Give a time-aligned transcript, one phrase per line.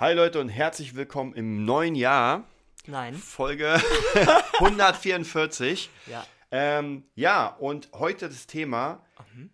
[0.00, 2.44] Hi Leute und herzlich willkommen im neuen Jahr.
[2.86, 3.14] Nein.
[3.14, 3.82] Folge
[4.60, 5.90] 144.
[6.06, 6.24] Ja.
[6.52, 9.04] Ähm, ja, und heute das Thema,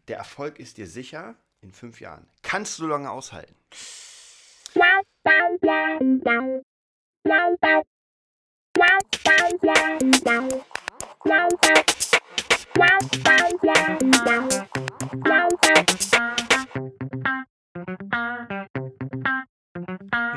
[0.07, 2.27] der Erfolg ist dir sicher in fünf Jahren.
[2.43, 3.57] Kannst du lange aushalten?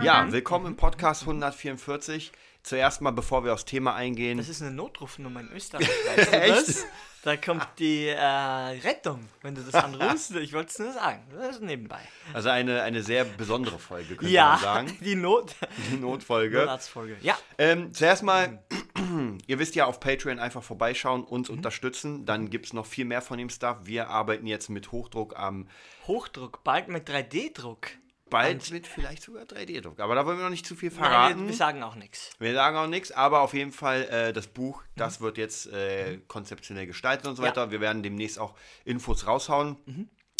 [0.01, 2.32] Ja, willkommen im Podcast 144.
[2.64, 4.37] Zuerst mal, bevor wir aufs Thema eingehen.
[4.37, 5.87] Das ist eine Notrufnummer in Österreich.
[6.15, 6.68] Weißt du Echt?
[6.68, 6.86] das?
[7.23, 10.36] Da kommt die äh, Rettung, wenn du das anrufst.
[10.36, 11.23] Ich wollte es nur sagen.
[11.33, 12.00] Das ist nebenbei.
[12.33, 14.97] Also eine, eine sehr besondere Folge, könnte Ja, man sagen.
[15.01, 15.55] die Not
[15.91, 16.60] Die Notfolge.
[16.60, 17.18] Notarztfolge.
[17.21, 17.38] Ja.
[17.57, 18.61] Ähm, zuerst mal,
[19.47, 21.27] ihr wisst ja, auf Patreon einfach vorbeischauen, Mhm.
[21.27, 22.25] uns unterstützen.
[22.25, 23.77] Dann gibt es noch viel mehr von dem Stuff.
[23.83, 25.68] Wir arbeiten jetzt mit Hochdruck am
[26.05, 27.88] Hochdruck, bald mit 3D-Druck.
[28.29, 29.99] Bald mit vielleicht sogar 3D-Druck.
[29.99, 31.41] Aber da wollen wir noch nicht zu viel Nein, verraten.
[31.41, 32.31] wir, wir sagen auch nichts.
[32.39, 36.19] Wir sagen auch nichts, aber auf jeden Fall äh, das Buch, das wird jetzt äh,
[36.27, 37.49] konzeptionell gestaltet und so Ja.
[37.49, 37.71] weiter.
[37.71, 39.77] Wir werden demnächst auch Infos raushauen.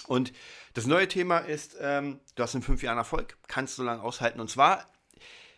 [0.08, 0.32] Und
[0.74, 4.40] das neue Thema ist, ähm, du hast in fünf Jahren Erfolg, kannst du lange aushalten.
[4.40, 4.90] Und zwar,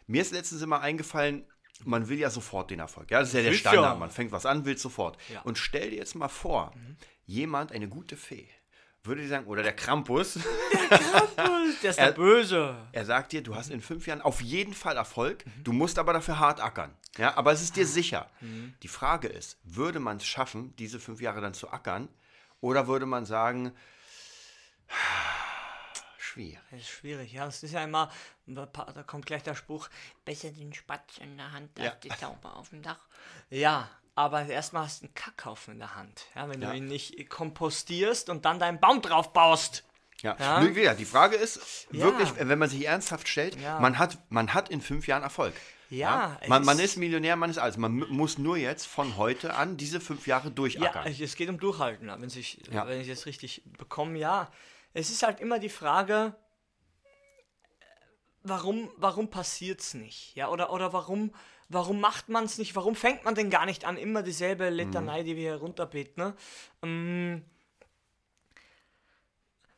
[0.08, 1.46] mir ist letztens immer eingefallen,
[1.86, 3.10] man will ja sofort den Erfolg.
[3.12, 3.54] Ja, das ist ja der.
[3.54, 4.00] Standard.
[4.00, 5.18] Man fängt was an, will sofort.
[5.32, 5.42] Ja.
[5.42, 6.74] Und stell dir jetzt mal vor,
[7.26, 8.50] jemand, eine gute Fee,
[9.10, 10.40] würde dir sagen, oder der Krampus,
[11.84, 12.78] Der ist der Böse.
[12.94, 16.14] er sagt dir, du hast in fünf Jahren auf jeden Fall Erfolg, du musst aber
[16.14, 16.96] dafür hart ackern.
[17.18, 18.30] Ja, aber es ist dir sicher.
[18.82, 22.08] Die Frage ist, würde man es schaffen, diese fünf Jahre dann zu ackern?
[22.62, 23.74] Oder würde man sagen,
[26.18, 26.60] schwierig.
[26.72, 27.48] Das ist schwierig, ja.
[27.48, 28.12] Es ist ja immer,
[28.46, 28.68] da
[29.06, 29.90] kommt gleich der Spruch,
[30.26, 31.96] besser den Spatz in der Hand als Ja.
[32.04, 33.00] die Taube auf dem Dach.
[33.50, 36.26] Ja, aber erstmal hast du einen Kackhaufen in der Hand.
[36.36, 36.72] Ja, wenn Ja.
[36.72, 39.86] du ihn nicht kompostierst und dann deinen Baum drauf baust.
[40.22, 40.36] Ja.
[40.38, 40.76] Ja.
[40.76, 42.04] Wieder, die Frage ist Ja.
[42.04, 43.80] wirklich, wenn man sich ernsthaft stellt, Ja.
[43.80, 45.54] man, hat, man hat in fünf Jahren Erfolg.
[45.90, 47.78] Ja, es Man, man ist- ist Millionär, man ist alles.
[47.78, 51.08] Man mu- muss nur jetzt von heute an diese fünf Jahre Ja, durchackern.
[51.08, 52.88] es es geht um Durchhalten, ja, wenn, sich, Ja.
[52.88, 54.52] wenn ich es richtig bekomme, ja.
[54.94, 56.36] Es ist halt immer die Frage,
[58.44, 60.36] warum, warum passiert es nicht?
[60.36, 61.34] Ja, oder, oder warum,
[61.70, 62.76] warum macht man es nicht?
[62.76, 63.98] Warum fängt man denn gar nicht an?
[63.98, 66.24] Immer dieselbe Litanei, die wir hier runterbeten.
[66.24, 66.36] Ne?
[66.84, 67.44] Ähm,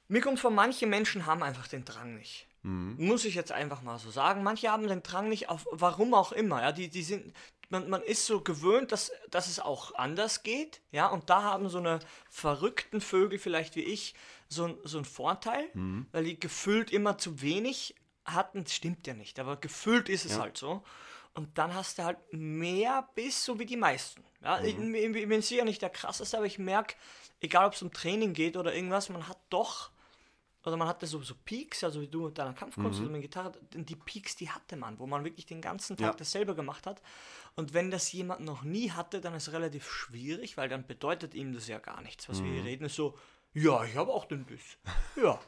[0.07, 2.47] mir kommt vor, manche Menschen haben einfach den Drang nicht.
[2.63, 4.43] Muss ich jetzt einfach mal so sagen.
[4.43, 6.61] Manche haben den Drang nicht, auf warum auch immer.
[6.61, 7.33] Ja, die, die sind,
[7.69, 10.81] man, man ist so gewöhnt, dass, dass es auch anders geht.
[10.91, 14.13] Ja, und da haben so eine verrückten Vögel, vielleicht wie ich,
[14.47, 15.63] so, so einen Vorteil,
[16.11, 18.63] weil die gefühlt immer zu wenig hatten.
[18.63, 20.41] Das stimmt ja nicht, aber gefühlt ist es Ja.
[20.41, 20.83] halt so.
[21.33, 24.23] Und dann hast du halt mehr Biss, so wie die meisten.
[24.43, 26.95] Ja, ich, ich, ich bin sicher nicht der krasseste, aber ich merke,
[27.39, 29.91] egal ob es um Training geht oder irgendwas, man hat doch
[30.63, 33.51] oder man hatte so, so Peaks, also wie du mit deiner Kampfkunst oder mit Gitarre,
[33.73, 36.13] die Peaks, die hatte man, wo man wirklich den ganzen Tag Ja.
[36.13, 37.01] dasselbe gemacht hat.
[37.55, 41.33] Und wenn das jemand noch nie hatte, dann ist es relativ schwierig, weil dann bedeutet
[41.33, 42.29] ihm das ja gar nichts.
[42.29, 43.17] Was wir hier reden, ist so,
[43.53, 44.77] ja, ich habe auch den Biss.
[45.15, 45.39] Ja,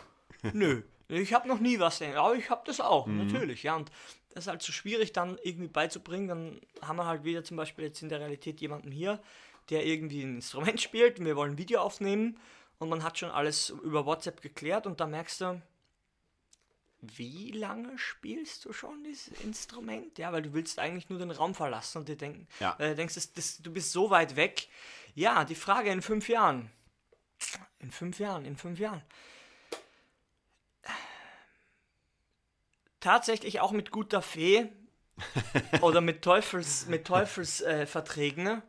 [0.54, 3.76] nö, ich habe noch nie was, aber ich habe das auch, natürlich, ja.
[3.76, 3.92] Und
[4.34, 6.28] das ist halt so schwierig dann irgendwie beizubringen.
[6.28, 9.22] Dann haben wir halt wieder zum Beispiel jetzt in der Realität jemanden hier,
[9.70, 12.40] der irgendwie ein Instrument spielt und wir wollen ein Video aufnehmen
[12.80, 15.62] und man hat schon alles über WhatsApp geklärt und da merkst du,
[17.02, 20.18] wie lange spielst du schon dieses Instrument?
[20.18, 22.76] Ja, weil du willst eigentlich nur den Raum verlassen und dir denken, Ja.
[22.80, 24.70] äh, denkst, das, das, du bist so weit weg.
[25.14, 26.72] Ja, die Frage in fünf Jahren.
[27.80, 29.02] In fünf Jahren, in fünf Jahren.
[33.04, 34.68] Tatsächlich auch mit guter Fee
[35.82, 38.48] oder mit Teufels, mit Teufelsverträgen.
[38.48, 38.62] Äh,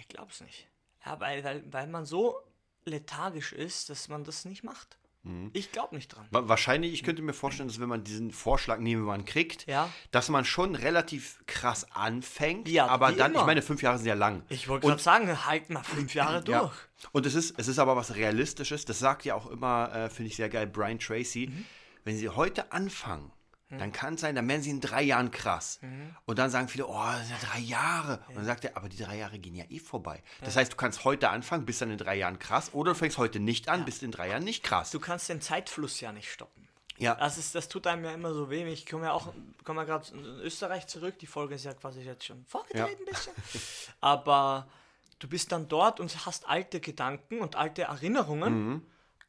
[0.00, 0.68] ich glaub's nicht.
[1.04, 2.36] Ja, weil, weil, weil man so
[2.84, 4.98] lethargisch ist, dass man das nicht macht.
[5.22, 5.50] Mhm.
[5.54, 6.26] Ich glaube nicht dran.
[6.30, 9.88] Wa- Wahrscheinlich, ich könnte mir vorstellen, dass wenn man diesen Vorschlag nehmen, man kriegt, Ja.
[10.10, 13.46] dass man schon relativ krass anfängt, Ja, aber dann, ich immer.
[13.46, 14.42] meine, fünf Jahre sind ja lang.
[14.50, 16.54] Ich wollte gerade sagen, halt mal fünf Jahre durch.
[16.56, 16.72] Ja.
[17.12, 20.28] Und es ist, es ist aber was Realistisches, das sagt ja auch immer, äh, finde
[20.30, 21.64] ich sehr geil, Brian Tracy, Mhm.
[22.04, 23.32] Wenn sie heute anfangen,
[23.70, 25.80] dann kann es sein, dann werden sie in drei Jahren krass.
[25.82, 26.14] Mhm.
[26.26, 28.24] Und dann sagen viele, oh, das sind ja drei Jahre.
[28.28, 30.22] Und dann sagt er, aber die drei Jahre gehen ja eh vorbei.
[30.42, 33.18] Das heißt, du kannst heute anfangen, bist dann in drei Jahren krass, oder du fängst
[33.18, 34.92] heute nicht an, bist in drei Jahren nicht krass.
[34.92, 36.68] Du kannst den Zeitfluss ja nicht stoppen.
[36.98, 38.64] ja, Das, ist, das tut einem ja immer so weh.
[38.72, 39.32] Ich komme ja auch
[39.64, 41.18] komme ja gerade in Österreich zurück.
[41.18, 42.86] Die Folge ist ja quasi jetzt schon vorgedreht Ja.
[42.86, 43.32] ein bisschen.
[44.00, 44.68] Aber
[45.18, 48.86] du bist dann dort und hast alte Gedanken und alte Erinnerungen Mhm.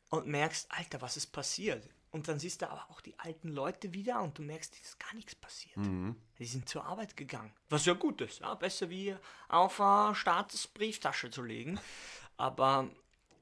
[0.09, 1.87] und merkst, Alter, was ist passiert?
[2.15, 4.99] Und dann siehst du aber auch die alten Leute wieder und du merkst, es ist
[5.01, 5.75] gar nichts passiert.
[5.75, 6.15] Mhm.
[6.39, 7.51] Die sind zur Arbeit gegangen.
[7.67, 8.39] Was ja gut ist.
[8.39, 9.13] Ja, besser wie
[9.49, 11.77] auf eine Staatsbrieftasche zu legen.
[12.37, 12.89] Aber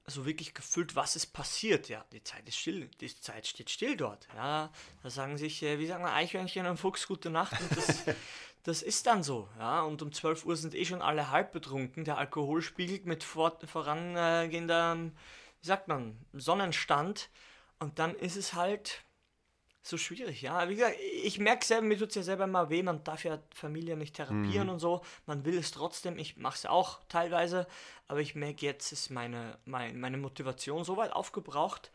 [0.08, 1.88] so wirklich gefühlt, was ist passiert.
[1.88, 4.28] Ja, die Zeit ist still, die Zeit steht still dort.
[4.36, 4.72] Ja,
[5.04, 8.04] da sagen sich, äh, wie sagen wir, Eichhörnchen und Fuchs gute Nacht und das,
[8.64, 9.50] das ist dann so.
[9.60, 12.06] Ja, und um 12 Uhr sind eh schon alle halb betrunken.
[12.06, 17.30] Der Alkohol spiegelt mit vor, vorangehender, wie sagt man, Sonnenstand.
[17.84, 19.04] Und dann ist es halt
[19.82, 20.70] so schwierig, ja.
[20.70, 23.40] Wie gesagt, ich merke selber, mir tut es ja selber mal weh, man darf ja
[23.54, 24.74] Familie nicht therapieren mhm.
[24.74, 25.02] und so.
[25.26, 27.68] Man will es trotzdem, ich mache es auch teilweise,
[28.08, 31.92] aber ich merke, jetzt ist meine, mein, meine Motivation so weit aufgebraucht,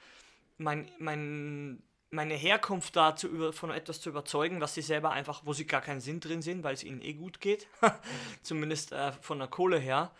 [0.58, 5.54] mein, mein, meine Herkunft dazu über, von etwas zu überzeugen, was sie selber einfach, wo
[5.54, 7.66] sie gar keinen Sinn drin sind, weil es ihnen eh gut geht.
[8.42, 10.10] Zumindest äh, von der Kohle her.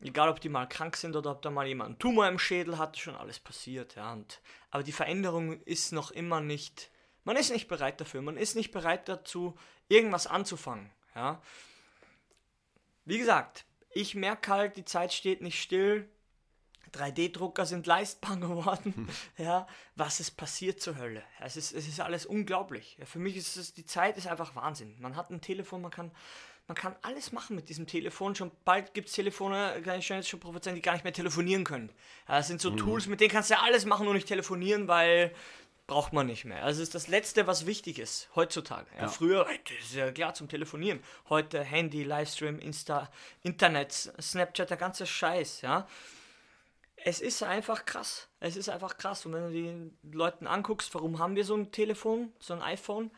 [0.00, 2.78] Egal, ob die mal krank sind oder ob da mal jemand einen Tumor im Schädel
[2.78, 4.12] hat, schon alles passiert, ja.
[4.12, 6.90] Und, aber die Veränderung ist noch immer nicht
[7.24, 8.22] man ist nicht bereit dafür.
[8.22, 9.56] Man ist nicht bereit dazu,
[9.88, 10.90] irgendwas anzufangen.
[11.14, 11.42] Ja.
[13.06, 16.08] Wie gesagt, ich merke halt, die Zeit steht nicht still.
[16.92, 19.08] 3D-Drucker sind leistbar geworden.
[19.36, 21.24] ja, was ist passiert zur Hölle?
[21.40, 22.96] Es ist, es ist alles unglaublich.
[22.98, 24.94] Ja, für mich ist es, die Zeit ist einfach Wahnsinn.
[25.00, 26.12] Man hat ein Telefon, man kann,
[26.66, 28.34] man kann alles machen mit diesem Telefon.
[28.34, 31.12] Schon bald gibt es Telefone, kann ich schon jetzt schon prophezeien, die gar nicht mehr
[31.12, 31.90] telefonieren können.
[32.26, 32.78] Das sind so mhm.
[32.78, 35.34] Tools, mit denen kannst du ja alles machen, nur nicht telefonieren, weil
[35.86, 36.64] braucht man nicht mehr.
[36.64, 38.86] Also ist das Letzte, was wichtig ist heutzutage.
[38.96, 39.08] Ja, ja.
[39.08, 41.00] Früher, das ist ja klar zum Telefonieren.
[41.28, 43.10] Heute Handy, Livestream, Insta,
[43.42, 45.86] Internet, Snapchat, der ganze Scheiß, ja.
[46.96, 48.28] Es ist einfach krass.
[48.40, 49.26] Es ist einfach krass.
[49.26, 53.10] Und wenn du die Leuten anguckst, warum haben wir so ein Telefon, so ein iPhone?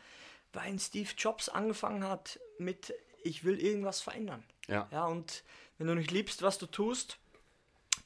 [0.51, 2.93] Weil Steve Jobs angefangen hat mit,
[3.27, 4.43] ich will irgendwas verändern.
[4.67, 4.87] Ja.
[4.91, 5.05] ja.
[5.05, 5.43] Und
[5.77, 7.17] wenn du nicht liebst, was du tust,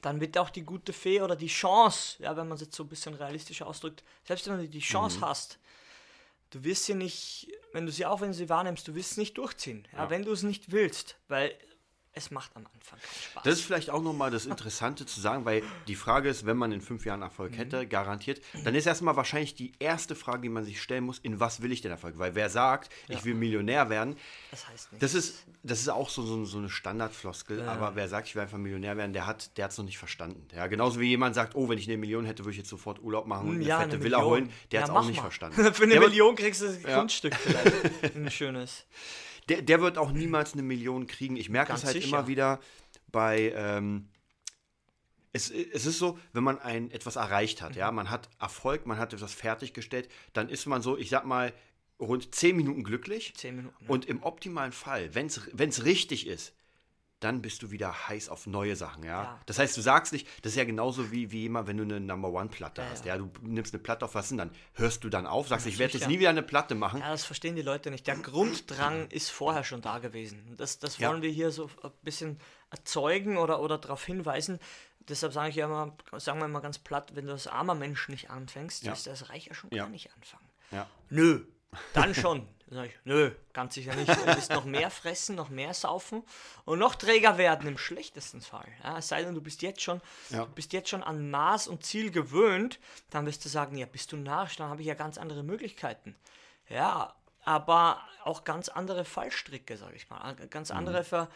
[0.02, 2.82] dann wird auch die gute Fee oder die Chance, ja, wenn man es jetzt so
[2.82, 5.24] ein bisschen realistisch ausdrückt, selbst wenn du die Chance mhm.
[5.24, 5.58] hast,
[6.50, 9.16] du wirst sie nicht, wenn du sie auch, wenn du sie wahrnimmst, du wirst es
[9.16, 10.10] nicht durchziehen, ja, ja.
[10.10, 11.56] wenn du es nicht willst, weil
[12.14, 13.42] es macht am Anfang keinen Spaß.
[13.44, 16.70] Das ist vielleicht auch nochmal das Interessante zu sagen, weil die Frage ist, wenn man
[16.70, 17.56] in fünf Jahren Erfolg mhm.
[17.56, 21.40] hätte, garantiert, dann ist erstmal wahrscheinlich die erste Frage, die man sich stellen muss, in
[21.40, 22.18] was will ich denn Erfolg?
[22.18, 23.16] Weil wer sagt, ja.
[23.16, 24.16] ich will Millionär werden,
[24.50, 24.88] das heißt.
[24.98, 27.72] Das ist, das ist auch so, so, so eine Standardfloskel, ja.
[27.72, 30.46] aber wer sagt, ich will einfach Millionär werden, der hat es noch nicht verstanden.
[30.54, 33.02] Ja, genauso wie jemand sagt, oh, wenn ich eine Million hätte, würde ich jetzt sofort
[33.02, 35.22] Urlaub machen und ja, eine fette eine Villa holen, der hat es auch nicht mal.
[35.22, 35.72] verstanden.
[35.74, 38.84] Für eine Million kriegst du ein Grundstück vielleicht, ein schönes.
[39.48, 41.36] Der, der wird auch niemals eine Million kriegen.
[41.36, 42.08] Ich merke es halt sicher.
[42.08, 42.60] immer wieder
[43.10, 43.52] bei.
[43.54, 44.08] Ähm,
[45.34, 47.78] es, es, ist so, wenn man ein, etwas erreicht hat, mhm.
[47.78, 51.54] ja, man hat Erfolg, man hat etwas fertiggestellt, dann ist man so, ich sag mal,
[51.98, 53.32] rund 10 Minuten glücklich.
[53.34, 53.76] 10 Minuten.
[53.80, 53.88] Ja.
[53.88, 56.52] Und im optimalen Fall, wenn es richtig ist,
[57.22, 59.22] dann bist du wieder heiß auf neue Sachen, ja?
[59.22, 59.40] ja.
[59.46, 62.00] Das heißt, du sagst nicht, das ist ja genauso wie, wie immer, wenn du eine
[62.00, 63.16] Number One-Platte ja, hast, ja.
[63.16, 64.50] Du nimmst eine Platte auf, was denn dann?
[64.74, 67.00] Hörst du dann auf, sagst, ich werde jetzt nie wieder eine Platte machen.
[67.00, 68.06] Ja, das verstehen die Leute nicht.
[68.06, 70.54] Der Grunddrang ist vorher schon da gewesen.
[70.56, 72.38] Das, das wollen wir hier so ein bisschen
[72.70, 74.58] erzeugen oder, oder darauf hinweisen.
[75.08, 78.08] Deshalb sage ich ja immer, sagen wir mal ganz platt, wenn du als armer Mensch
[78.08, 78.92] nicht anfängst, ja.
[78.92, 80.48] ist das Reicher schon gar nicht anfangen.
[80.70, 80.88] Ja.
[81.10, 81.44] Nö,
[81.92, 82.46] dann schon.
[82.66, 84.08] Dann sage ich, nö, ganz sicher nicht.
[84.08, 86.22] Du willst noch mehr fressen, noch mehr saufen
[86.64, 88.66] und noch träger werden im schlechtesten Fall.
[88.82, 90.46] Ja, es sei denn, du bist jetzt schon, ja.
[90.46, 92.80] du bist jetzt schon an Maß und Ziel gewöhnt,
[93.10, 96.16] dann wirst du sagen, ja, bist du narrisch, dann habe ich ja ganz andere Möglichkeiten.
[96.68, 97.14] Ja,
[97.44, 100.34] aber auch ganz andere Fallstricke, sage ich mal.
[100.48, 100.78] Ganz mhm.
[100.78, 101.04] andere, mhm.
[101.04, 101.28] Ver,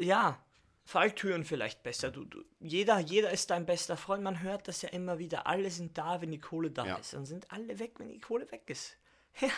[0.00, 0.38] ja,
[0.84, 2.10] Falltüren vielleicht besser.
[2.10, 4.22] Du, du, jeder, jeder ist dein bester Freund.
[4.22, 5.46] Man hört das ja immer wieder.
[5.46, 6.96] Alle sind da, wenn die Kohle da ja.
[6.96, 7.14] ist.
[7.14, 8.96] Dann sind alle weg, wenn die Kohle weg ist.
[9.40, 9.48] Ja,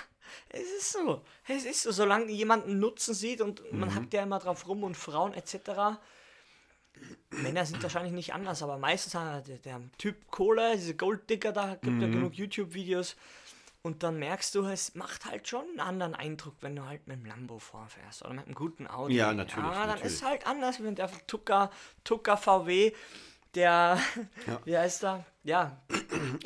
[0.49, 1.23] es ist so.
[1.46, 1.93] Es ist so.
[1.93, 3.80] Solange jemand einen Nutzen sieht und mhm.
[3.80, 5.99] man hackt ja immer drauf rum und Frauen etc.
[7.30, 11.75] Männer sind wahrscheinlich nicht anders, aber meistens hat der, der Typ Kohle, diese Golddigger, da
[11.75, 12.00] gibt mhm.
[12.00, 13.16] ja genug YouTube-Videos.
[13.83, 17.18] Und dann merkst du, es macht halt schon einen anderen Eindruck, wenn du halt mit
[17.18, 19.12] dem Lambo vorfährst oder mit einem guten Auto.
[19.12, 19.64] Ja, natürlich.
[19.64, 20.12] Ja, dann natürlich.
[20.12, 21.71] ist halt anders, wenn der Tucker,
[22.02, 22.92] Tucker VW
[23.54, 23.99] der,
[24.47, 24.61] ja.
[24.64, 25.25] wie heißt er?
[25.45, 25.80] Ja.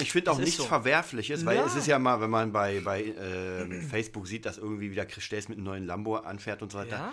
[0.00, 0.64] Ich finde auch nichts so.
[0.64, 1.66] Verwerfliches, weil ja.
[1.66, 5.24] es ist ja mal, wenn man bei, bei äh, Facebook sieht, dass irgendwie wieder Chris
[5.24, 6.96] Stelz mit einem neuen Lambo anfährt und so weiter.
[6.96, 7.12] Ja.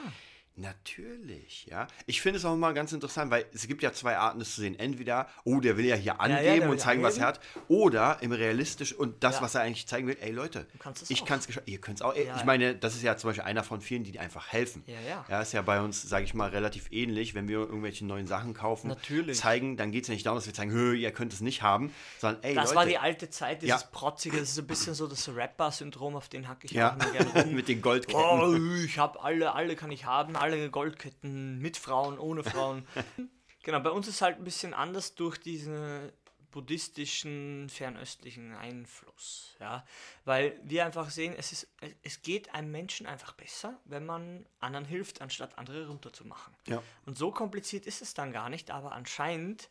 [0.60, 1.88] Natürlich, ja.
[2.08, 4.62] Ich finde es auch mal ganz interessant, weil es gibt ja zwei Arten, das zu
[4.62, 4.78] sehen.
[4.80, 8.18] Entweder, oh, der will ja hier angeben ja, ja, und zeigen, was er hat, oder
[8.22, 9.42] im realistisch und das, ja.
[9.44, 10.66] was er eigentlich zeigen will, ey Leute,
[11.10, 12.16] ich kann es ihr könnt es auch.
[12.16, 14.84] ich meine, das ist ja zum Beispiel einer von vielen, die einfach helfen.
[14.88, 15.26] Ja, ja.
[15.30, 18.56] Ja, ist ja bei uns, sage ich mal, relativ ähnlich, wenn wir irgendwelche neuen Sachen
[18.56, 19.38] kaufen, Natürlich.
[19.38, 21.62] zeigen, dann geht es ja nicht darum, dass wir zeigen, hö, ihr könnt es nicht
[21.62, 24.96] haben, sondern ey, Das Leute, war die alte Zeit, dieses Protzige, das ist ein bisschen
[24.96, 26.96] so das Rapper-Syndrom, auf den hacke ich ja.
[26.96, 27.54] auch gerne rum.
[27.58, 28.20] Mit den Goldketten.
[28.20, 32.88] Oh, ich habe alle, alle kann ich haben, alle Goldketten mit Frauen, ohne Frauen.
[33.64, 36.12] genau, bei uns ist halt ein bisschen anders durch diesen
[36.52, 39.56] buddhistischen, fernöstlichen Einfluss.
[39.60, 39.86] Ja?
[40.26, 41.68] Weil wir einfach sehen, es, ist,
[42.04, 46.56] es geht einem Menschen einfach besser, wenn man anderen hilft, anstatt andere runterzumachen.
[46.68, 46.82] Ja.
[47.06, 49.70] Und so kompliziert ist es dann gar nicht, aber anscheinend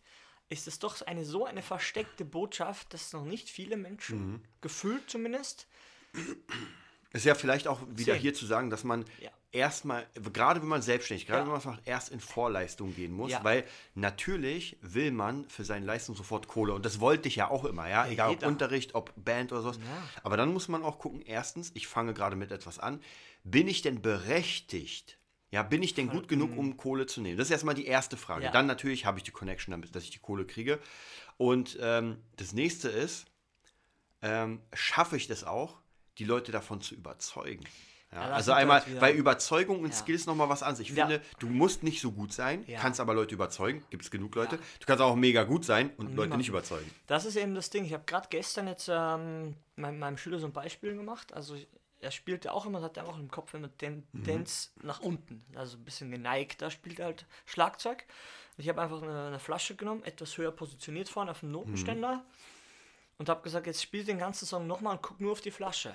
[0.48, 4.42] ist es doch eine so eine versteckte Botschaft, dass noch nicht viele Menschen, Mhm.
[4.60, 5.66] gefühlt zumindest,
[7.16, 8.20] Ist ja vielleicht auch wieder Sehen.
[8.20, 9.30] hier zu sagen, dass man Ja.
[9.50, 11.44] erstmal, gerade wenn man selbstständig, gerade Ja.
[11.44, 13.42] wenn man was macht, erst in Vorleistung gehen muss, Ja.
[13.42, 17.64] weil natürlich will man für seine Leistung sofort Kohle und das wollte ich ja auch
[17.64, 19.78] immer, ja, egal ob Unterricht, ob Band oder sowas.
[20.22, 23.00] Aber dann muss man auch gucken, erstens, ich fange gerade mit etwas an,
[23.44, 25.18] bin ich denn berechtigt?
[25.52, 27.38] Ja, bin ich denn gut genug, um Kohle zu nehmen?
[27.38, 28.50] Das ist erstmal die erste Frage.
[28.50, 30.80] Dann natürlich habe ich die Connection, damit, dass ich die Kohle kriege.
[31.38, 33.26] Und ähm, das nächste ist,
[34.22, 35.78] ähm, schaffe ich das auch,
[36.18, 37.64] die Leute davon zu überzeugen.
[38.12, 39.94] Ja, Ja, also einmal bei Überzeugung und Ja.
[39.96, 40.80] Skills nochmal was anderes.
[40.88, 41.06] Ich Ja.
[41.06, 42.78] finde, du musst nicht so gut sein, Ja.
[42.80, 43.84] kannst aber Leute überzeugen.
[43.90, 44.56] Gibt es genug Leute.
[44.56, 44.62] Ja.
[44.80, 46.36] Du kannst auch mega gut sein und Leute niemanden.
[46.38, 46.88] nicht überzeugen.
[47.08, 47.84] Das ist eben das Ding.
[47.84, 51.32] Ich habe gerade gestern jetzt ähm, meinem, meinem Schüler so ein Beispiel gemacht.
[51.34, 51.56] Also
[52.00, 55.44] er spielte auch immer, hat er auch im Kopf immer Tendenz nach unten.
[55.56, 56.62] Also ein bisschen geneigt.
[56.62, 58.04] Da spielt er halt Schlagzeug.
[58.56, 62.24] Ich habe einfach eine, eine Flasche genommen, etwas höher positioniert vorne auf dem Notenständer.
[63.18, 65.90] Und habe gesagt, jetzt spiel den ganzen Song nochmal und guck nur auf die Flasche.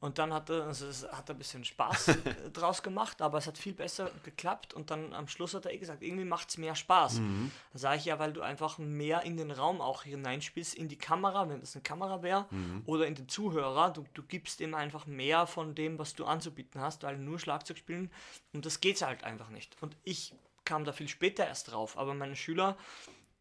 [0.00, 3.36] Und dann hat er, also es hat er ein bisschen Spaß äh, draus gemacht, aber
[3.36, 4.72] es hat viel besser geklappt.
[4.72, 7.16] Und dann am Schluss hat er eh gesagt, irgendwie macht es mehr Spaß.
[7.16, 10.96] Dann sage ich ja, weil du einfach mehr in den Raum auch hineinspielst, in die
[10.96, 12.46] Kamera, wenn das eine Kamera wäre,
[12.86, 13.90] oder in den Zuhörer.
[13.90, 17.76] Du, du gibst ihm einfach mehr von dem, was du anzubieten hast, weil nur Schlagzeug
[17.76, 18.10] spielen.
[18.54, 19.76] Und das geht halt einfach nicht.
[19.82, 21.98] Und ich kam da viel später erst drauf.
[21.98, 22.76] Aber meine Schüler,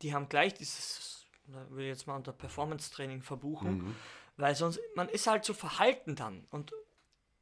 [0.02, 1.23] die haben gleich dieses,
[1.54, 3.96] da will ich jetzt mal unter Performance-Training verbuchen,
[4.38, 6.46] weil sonst, man ist halt so verhalten dann.
[6.50, 6.74] Und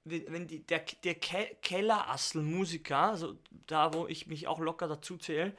[0.04, 3.38] wenn die, der, der Ke Kellerassel-Musiker, also
[3.68, 5.56] da, wo ich mich auch locker dazu zähle,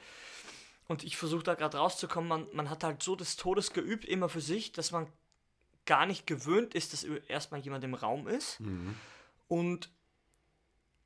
[0.87, 4.27] und ich versuche da gerade rauszukommen, man, man hat halt so des Todes geübt, immer
[4.29, 5.07] für sich, dass man
[5.85, 8.59] gar nicht gewöhnt ist, dass erstmal jemand im Raum ist.
[9.47, 9.89] Und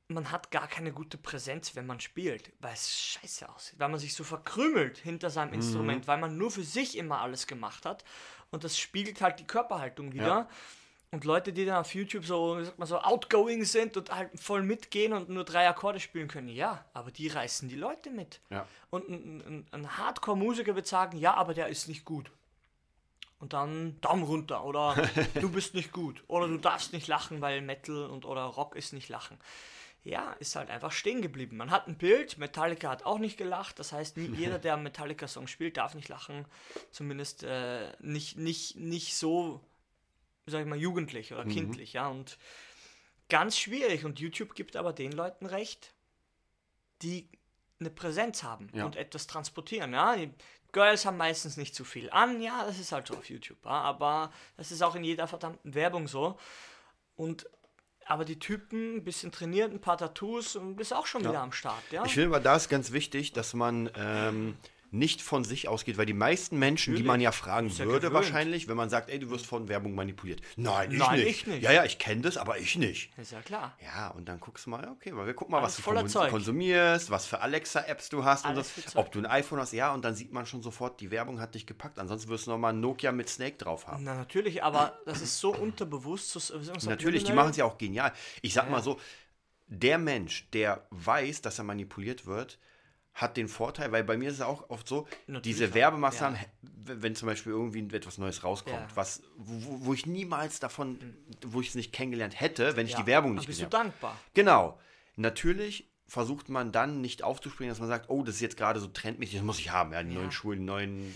[0.10, 4.00] man hat gar keine gute Präsenz, wenn man spielt, weil es scheiße aussieht, weil man
[4.00, 8.06] sich so verkrümelt hinter seinem Instrument, weil man nur für sich immer alles gemacht hat
[8.52, 10.28] und das spiegelt halt die Körperhaltung wieder.
[10.28, 10.50] Ja.
[11.10, 14.38] Und Leute, die dann auf YouTube so, wie sagt man so, outgoing sind und halt
[14.38, 18.42] voll mitgehen und nur drei Akkorde spielen können, ja, aber die reißen die Leute mit.
[18.50, 18.68] Ja.
[18.90, 22.30] Und ein, ein, ein Hardcore-Musiker wird sagen, ja, aber der ist nicht gut.
[23.40, 24.96] Und dann Daumen runter oder
[25.36, 28.92] du bist nicht gut oder du darfst nicht lachen, weil Metal und oder Rock ist
[28.92, 29.38] nicht lachen.
[30.08, 31.58] Ja, ist halt einfach stehen geblieben.
[31.58, 34.84] Man hat ein Bild, Metallica hat auch nicht gelacht, das heißt, nie, jeder, der einen
[34.84, 36.46] Metallica-Song spielt, darf nicht lachen.
[36.92, 39.60] Zumindest äh, nicht, nicht, nicht so,
[40.46, 42.08] sag ich mal, jugendlich oder kindlich, ja.
[42.08, 42.38] Und
[43.28, 44.06] ganz schwierig.
[44.06, 45.94] Und YouTube gibt aber den Leuten recht,
[47.02, 47.28] die
[47.82, 48.86] eine Präsenz haben Ja.
[48.86, 49.92] und etwas transportieren.
[49.92, 50.16] Ja?
[50.16, 50.32] Die
[50.72, 53.72] Girls haben meistens nicht zu viel an, ja, das ist halt so auf YouTube, ja?
[53.72, 56.40] aber das ist auch in jeder verdammten Werbung so.
[57.18, 57.50] Und
[58.08, 61.52] aber die Typen, ein bisschen trainiert, ein paar Tattoos und bist auch schon wieder am
[61.52, 62.06] Start, ja.
[62.06, 64.56] Ich finde aber, da ist ganz wichtig, dass man ähm,
[64.92, 68.14] nicht von sich ausgeht, weil die meisten Menschen, die man ja fragen ja würde, gewöhnt.
[68.14, 70.42] wahrscheinlich, wenn man sagt, ey, du wirst von Werbung manipuliert.
[70.56, 71.28] Nein, ich Nein, nicht.
[71.30, 71.64] ich nicht.
[71.64, 73.12] Ja, ja, ich kenne das, aber ich nicht.
[73.18, 73.78] ist ja klar.
[73.84, 77.10] Ja, und dann guckst du mal, okay, mal, wir gucken mal, Alles was du konsumierst,
[77.12, 78.96] was für Alexa-Apps du hast Alles und Zeug.
[79.06, 81.56] ob du ein iPhone hast, ja, und dann sieht man schon sofort, die Werbung hat
[81.56, 82.00] dich gepackt.
[82.00, 84.04] Ansonsten wirst du nochmal ein Nokia mit Snake drauf haben.
[84.04, 86.32] Na, natürlich, aber das ist so unterbewusst.
[86.32, 88.14] So, Natürlich, die machen es ja auch genial.
[88.42, 89.00] Ich sag mal so,
[89.68, 92.58] der Mensch, der weiß, dass er manipuliert wird,
[93.18, 97.02] hat den Vorteil, weil bei mir ist es auch oft so, Natürlich diese Werbemaßnahmen, wenn
[97.02, 98.88] wenn zum Beispiel irgendwie etwas Neues rauskommt, Ja.
[98.96, 101.00] was, wo, wo ich niemals davon,
[101.46, 103.78] wo ich es nicht kennengelernt hätte, wenn ich Ja, die Werbung nicht bist gesehen du
[103.78, 103.90] habe.
[103.90, 104.18] dankbar.
[104.36, 104.80] Genau.
[105.18, 108.88] Natürlich versucht man dann nicht aufzuspringen, dass man sagt, oh, das ist jetzt gerade so
[108.88, 111.14] trendmäßig, das muss ich haben, ja, die neuen Schuhe, die neuen.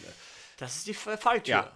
[0.57, 1.53] Das ist die Falltür.
[1.55, 1.71] Ja.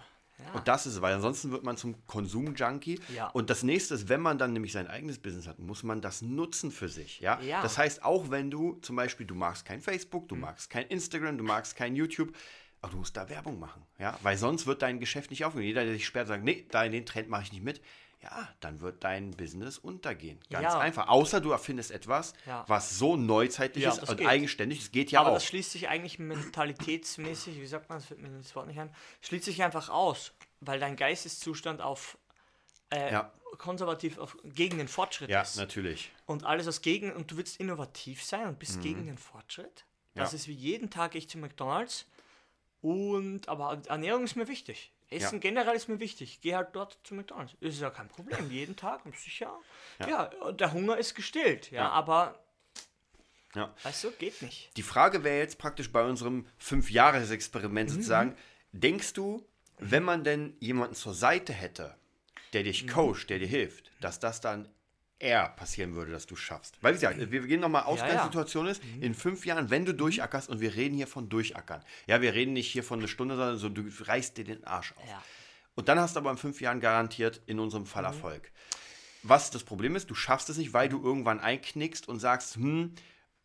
[0.52, 3.00] Und das ist es, weil ansonsten wird man zum Konsum-Junkie.
[3.14, 3.28] Ja.
[3.28, 6.22] Und das nächste ist, wenn man dann nämlich sein eigenes Business hat, muss man das
[6.22, 7.20] nutzen für sich.
[7.20, 7.40] Ja?
[7.40, 7.62] Ja.
[7.62, 11.38] Das heißt, auch wenn du zum Beispiel, du magst kein Facebook, du magst kein Instagram,
[11.38, 12.34] du magst kein YouTube,
[12.80, 13.82] aber du musst da Werbung machen.
[13.98, 14.18] Ja?
[14.22, 15.64] Weil sonst wird dein Geschäft nicht aufgehen.
[15.64, 17.80] Jeder, der sich sperrt, sagt, nee, da in den Trend mache ich nicht mit.
[18.22, 20.40] Ja, dann wird dein Business untergehen.
[20.50, 20.78] Ganz Ja.
[20.78, 21.08] einfach.
[21.08, 22.64] Außer du erfindest etwas, Ja.
[22.66, 24.26] was so neuzeitlich Ja, ist und geht.
[24.26, 24.80] eigenständig.
[24.80, 25.34] Das geht ja aber auch.
[25.34, 28.92] das schließt sich eigentlich mentalitätsmäßig, wie sagt man, das fällt mir das Wort nicht ein,
[29.20, 32.18] schließt sich einfach aus, weil dein Geisteszustand auf
[32.90, 33.32] äh, Ja.
[33.58, 35.56] konservativ auf, gegen den Fortschritt ja, ist.
[35.56, 36.10] natürlich.
[36.24, 39.84] Und alles was gegen, und du willst innovativ sein und bist gegen den Fortschritt.
[40.14, 40.36] Das Mhm.
[40.36, 40.40] Ja.
[40.40, 42.06] ist wie jeden Tag ich zu McDonalds.
[42.82, 44.92] Und, aber Ernährung ist mir wichtig.
[45.10, 45.40] Essen Ja.
[45.40, 46.40] generell ist mir wichtig.
[46.42, 47.54] Geh halt dort zu McDonalds.
[47.60, 48.50] Ist ja kein Problem.
[48.50, 49.56] Jeden Tag, sicher.
[50.06, 50.24] Ja.
[50.42, 51.70] und der Hunger ist gestillt.
[51.70, 51.90] Ja, Ja.
[51.90, 52.42] aber,
[53.54, 53.72] Ja.
[53.84, 54.76] weißt du, geht nicht.
[54.76, 58.36] Die Frage wäre jetzt praktisch bei unserem Fünf-Jahres-Experiment sozusagen,
[58.72, 59.46] denkst du,
[59.78, 61.96] wenn man denn jemanden zur Seite hätte,
[62.52, 64.68] der dich coacht, der dir hilft, dass das dann
[65.18, 66.76] eher passieren würde, dass du schaffst.
[66.82, 68.24] Weil wie gesagt, wir gehen nochmal aus, Ja, ja, ja.
[68.24, 71.82] Situation ist, in fünf Jahren, wenn du durchackerst, und wir reden hier von durchackern.
[72.06, 74.92] Ja, wir reden nicht hier von einer Stunde, sondern so, du reißt dir den Arsch
[74.96, 75.08] auf.
[75.08, 75.22] Ja.
[75.74, 77.86] Und dann hast du aber in fünf Jahren garantiert in unserem Mhm.
[77.88, 78.50] Fall Erfolg.
[79.22, 82.94] Was das Problem ist, du schaffst es nicht, weil du irgendwann einknickst und sagst, hm,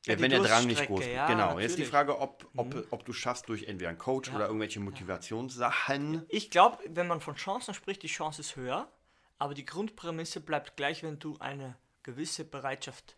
[0.06, 1.08] Ja, wenn der Drang nicht groß ist.
[1.12, 1.88] ja, genau, jetzt die natürlich.
[1.88, 1.92] Mhm.
[1.92, 6.25] Frage, ob, ob, ob du schaffst durch entweder einen Coach oder irgendwelche Motivationssachen.
[6.30, 8.92] Ich glaube, wenn man von Chancen spricht, die Chance ist höher,
[9.41, 13.15] aber die Grundprämisse bleibt gleich, wenn du eine gewisse Bereitschaft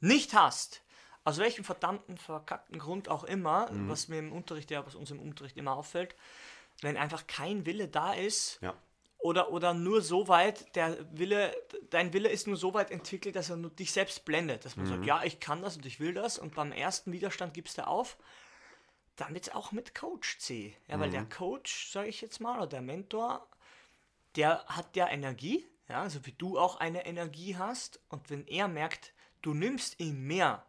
[0.00, 0.82] nicht hast.
[1.22, 3.88] Aus welchem verdammten, verkackten Grund auch immer, Mhm.
[3.88, 6.16] was mir im Unterricht, ja, was uns im Unterricht immer auffällt,
[6.80, 8.74] wenn einfach kein Wille da ist, Ja.
[9.18, 11.54] oder, oder nur so weit, der Wille,
[11.90, 14.64] dein Wille ist nur so weit entwickelt, dass er nur dich selbst blendet.
[14.64, 17.54] Dass man sagt, ja, ich kann das und ich will das und beim ersten Widerstand
[17.54, 18.16] gibst du auf.
[19.14, 20.74] Dann wird es auch mit Coach C.
[20.88, 23.46] Ja, weil der Coach, sage ich jetzt mal, oder der Mentor,
[24.36, 28.00] der hat ja Energie, ja, also wie du auch eine Energie hast.
[28.08, 30.64] Und wenn er merkt, du nimmst ihm mehr,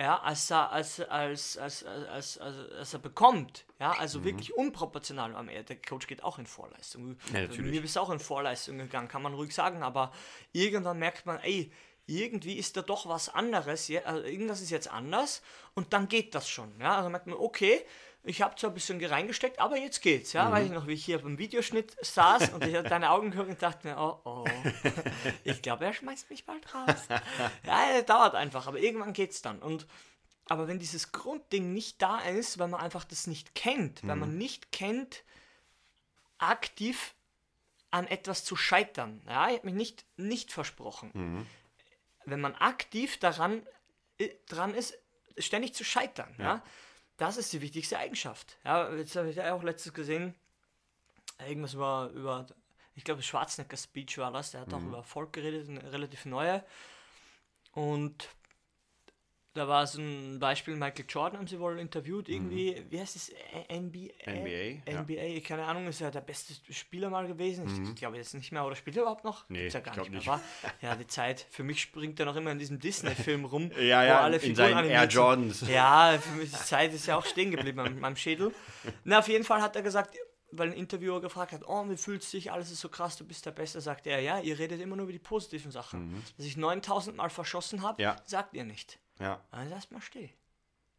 [0.00, 3.66] ja, als er, als, als, als, als, als, als er bekommt.
[3.80, 5.34] Ja, also wirklich unproportional.
[5.34, 7.18] Am Ende, der Coach geht auch in Vorleistung.
[7.32, 7.72] Ja, natürlich.
[7.72, 10.12] Mir bist auch in Vorleistung gegangen, kann man ruhig sagen, aber
[10.52, 11.72] irgendwann merkt man, ey,
[12.06, 15.42] irgendwie ist da doch was anderes, also irgendwas ist jetzt anders
[15.74, 16.80] und dann geht das schon.
[16.80, 17.84] Ja, also merkt man, okay,
[18.24, 20.32] ich habe zwar ein bisschen reingesteckt, aber jetzt geht's.
[20.32, 23.30] Ja, weiß ich noch, wie ich hier beim Videoschnitt saß und ich hatte deine Augen
[23.30, 24.44] gehört und dachte mir, oh oh,
[25.44, 27.08] ich glaube, er schmeißt mich bald raus.
[27.64, 29.60] Ja, dauert einfach, aber irgendwann geht's dann.
[29.60, 29.86] Und
[30.46, 34.38] aber wenn dieses Grundding nicht da ist, weil man einfach das nicht kennt, weil man
[34.38, 35.22] nicht kennt,
[36.38, 37.14] aktiv
[37.90, 39.22] an etwas zu scheitern.
[39.26, 41.46] Ja, ich habe mich nicht, nicht versprochen.
[42.24, 43.66] Wenn man aktiv daran
[44.18, 44.98] äh, dran ist,
[45.38, 46.62] ständig zu scheitern, ja.
[47.18, 48.56] Das ist die wichtigste Eigenschaft.
[48.64, 50.34] Ja, jetzt habe ich ja auch letztes gesehen,
[51.46, 52.46] irgendwas über, über
[52.94, 56.64] ich glaube, Schwarzenegger Speech war das, der hat auch über Erfolg geredet, eine relativ neue.
[57.72, 58.28] Und
[59.54, 63.32] da war so ein Beispiel, Michael Jordan haben sie wohl interviewt, irgendwie, wie heißt es,
[63.68, 64.10] NBA?
[64.26, 65.02] NBA, ja.
[65.02, 67.66] NBA, keine Ahnung, ist ja der beste Spieler mal gewesen.
[67.88, 69.48] Ich glaube jetzt nicht mehr, oder spielt er überhaupt noch?
[69.48, 69.54] Mhm.
[69.56, 70.40] Nee, Gibt's ja gar nicht mehr, wa?
[70.80, 74.18] Ja, die Zeit, für mich springt er noch immer in diesem Disney-Film rum, Ja, ja,
[74.18, 75.04] wo alle in Figuren Air.
[75.08, 75.66] Jordans.
[75.68, 78.52] Ja, für mich die Zeit ist ja auch stehen geblieben an meinem Schädel.
[79.04, 80.16] Na, auf jeden Fall hat er gesagt,
[80.50, 83.24] weil ein Interviewer gefragt hat, oh, wie fühlst du dich, alles ist so krass, du
[83.26, 86.22] bist der Beste, sagt er, ja, ihr redet immer nur über die positiven Sachen.
[86.36, 88.04] Dass ich 9000 Mal verschossen habe, Mhm.
[88.04, 88.16] Ja.
[88.24, 88.98] sagt ihr nicht.
[89.18, 89.44] Ja.
[89.50, 90.30] Dann ist erstmal still.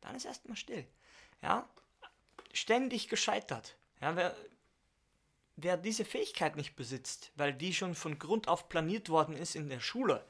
[0.01, 0.85] Dann ist erstmal still.
[1.41, 1.67] Ja,
[2.53, 3.75] ständig gescheitert.
[4.01, 4.35] Ja, wer,
[5.55, 9.69] wer diese Fähigkeit nicht besitzt, weil die schon von Grund auf planiert worden ist in
[9.69, 10.25] der Schule,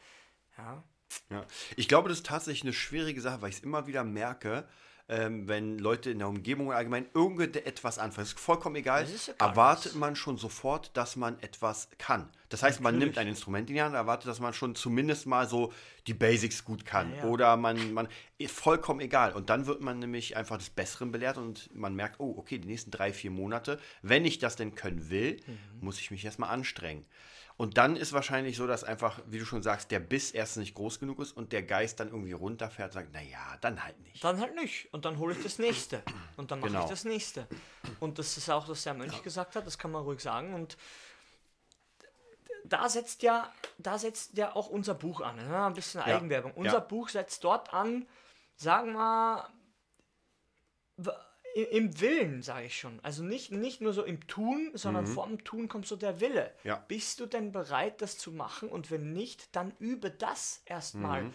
[0.57, 0.83] ja,
[1.29, 1.45] Ja.
[1.75, 4.67] Ich glaube, das ist tatsächlich eine schwierige Sache, weil ich es immer wieder merke,
[5.09, 8.27] ähm, wenn Leute in der Umgebung allgemein irgendetwas anfangen.
[8.27, 9.03] Ist vollkommen egal.
[9.03, 12.29] Ist erwartet man schon sofort, dass man etwas kann.
[12.49, 13.15] Das heißt, man Natürlich.
[13.15, 15.73] nimmt ein Instrument in die Hand, erwartet, dass man schon zumindest mal so
[16.05, 17.11] die Basics gut kann.
[17.11, 17.23] Ja, ja.
[17.25, 18.07] Oder man, man,
[18.47, 19.33] vollkommen egal.
[19.33, 22.67] Und dann wird man nämlich einfach des Besseren belehrt und man merkt, oh, okay, die
[22.67, 25.57] nächsten drei, vier Monate, wenn ich das denn können will, Mhm.
[25.81, 27.05] muss ich mich erstmal anstrengen.
[27.59, 30.73] Und dann ist wahrscheinlich so, dass einfach, wie du schon sagst, der Biss erst nicht
[30.75, 34.23] groß genug ist und der Geist dann irgendwie runterfährt und sagt, naja, dann halt nicht.
[34.23, 34.87] Dann halt nicht.
[34.93, 36.01] Und dann hole ich das nächste.
[36.37, 36.85] Und dann mache Genau.
[36.85, 37.47] ich das nächste.
[37.99, 40.53] Und das ist auch, was der Mönch gesagt hat, das kann man ruhig sagen.
[40.53, 40.77] Und
[42.63, 45.35] da setzt ja, da setzt ja auch unser Buch an.
[45.35, 45.65] Ne?
[45.65, 46.15] Ein bisschen Ja.
[46.15, 46.53] Eigenwerbung.
[46.53, 46.79] Unser Ja.
[46.79, 48.07] Buch setzt dort an,
[48.55, 49.49] sagen wir,
[51.63, 52.99] im Willen, sage ich schon.
[53.03, 56.53] Also nicht, nicht nur so im Tun, sondern vor dem Tun kommt so der Wille.
[56.63, 56.67] Mhm.
[56.69, 56.75] Ja.
[56.87, 58.69] Bist du denn bereit, das zu machen?
[58.69, 61.33] Und wenn nicht, dann übe das erstmal, Mhm.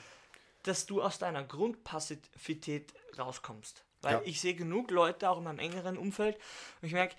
[0.65, 3.85] dass du aus deiner Grundpassivität rauskommst.
[4.03, 4.23] Weil Ja.
[4.25, 6.37] ich sehe genug Leute auch in meinem engeren Umfeld
[6.83, 7.17] und ich merke,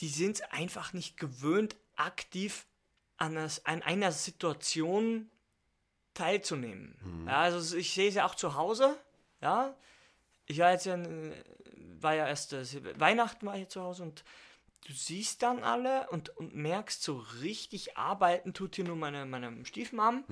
[0.00, 2.66] die sind es einfach nicht gewöhnt, aktiv
[3.16, 5.30] an, das, an einer Situation
[6.14, 7.24] teilzunehmen.
[7.26, 8.96] Ja, also ich sehe es ja auch zu Hause.
[9.40, 9.74] Ja,
[10.46, 10.98] ich war jetzt ja,
[12.00, 12.64] war ja erst äh,
[13.00, 14.24] Weihnachten war ich hier zu Hause und
[14.86, 19.64] du siehst dann alle und, und merkst so richtig arbeiten tut hier nur meine, meine
[19.64, 20.24] Stiefmam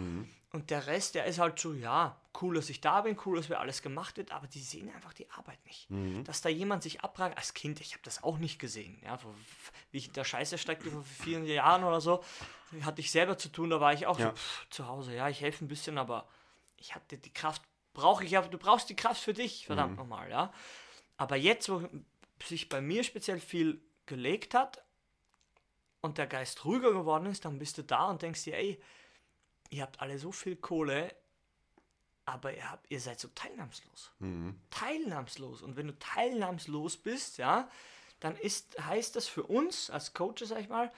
[0.53, 3.49] und der Rest, der ist halt so, ja, cool, dass ich da bin, cool, dass
[3.49, 5.89] wir alles gemacht wird, aber die sehen einfach die Arbeit nicht.
[6.25, 9.35] Dass da jemand sich abragt, als Kind, ich habe das auch nicht gesehen, ja, vor,
[9.91, 12.23] wie ich in der Scheiße steckte vor vielen Jahren oder so,
[12.83, 14.29] hatte ich selber zu tun, da war ich auch Ja.
[14.31, 16.29] so pff, zu Hause, ja, ich helfe ein bisschen, aber
[16.77, 17.63] ich hatte die Kraft,
[17.95, 20.53] brauche ich ja, du brauchst die Kraft für dich, verdammt nochmal, ja.
[21.17, 21.89] Aber jetzt, wo
[22.45, 24.85] sich bei mir speziell viel gelegt hat
[26.03, 28.83] und der Geist ruhiger geworden ist, dann bist du da und denkst dir, ey,
[29.71, 31.15] ihr habt alle so viel Kohle,
[32.27, 34.11] aber ihr, habt, ihr seid so teilnahmslos.
[34.71, 35.63] Teilnahmslos.
[35.63, 37.71] Und wenn du teilnahmslos bist, ja,
[38.21, 40.91] dann ist, heißt das für uns als Coaches, sag ich mal,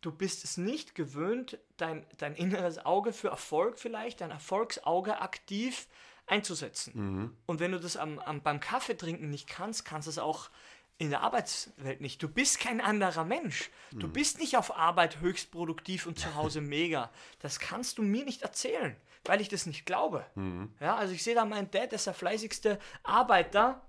[0.00, 5.88] du bist es nicht gewöhnt, dein, dein inneres Auge für Erfolg vielleicht, dein Erfolgsauge aktiv
[6.30, 7.36] einzusetzen.
[7.46, 10.50] Und wenn du das am, am, beim Kaffee trinken nicht kannst, kannst du es auch
[10.98, 12.22] in der Arbeitswelt nicht.
[12.22, 13.70] Du bist kein anderer Mensch.
[13.90, 17.10] Du bist nicht auf Arbeit höchst produktiv und zu Hause mega.
[17.40, 20.26] Das kannst du mir nicht erzählen, weil ich das nicht glaube.
[20.78, 23.80] Ja, also ich sehe da meinen Dad, der ist der fleißigste Arbeiter,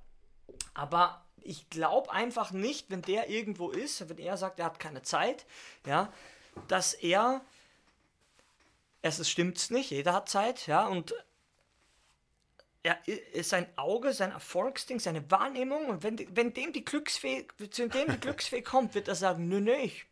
[0.74, 5.02] aber ich glaube einfach nicht, wenn der irgendwo ist, wenn er sagt, er hat keine
[5.02, 5.46] Zeit,
[5.86, 6.14] ja,
[6.70, 7.42] dass er,
[9.02, 11.14] erstens stimmt es nicht, jeder hat Zeit, ja, und
[12.84, 17.88] er ist sein Auge, sein Erfolgsding, seine Wahrnehmung, und wenn, wenn dem die Glücksfee, zu
[17.88, 20.06] dem die Glücksfee kommt, wird er sagen, nö, nö, ich